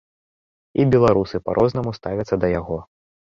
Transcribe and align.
І 0.83 0.85
беларусы 0.95 1.41
па-рознаму 1.49 1.93
ставяцца 1.99 2.35
да 2.45 2.53
яго. 2.59 2.81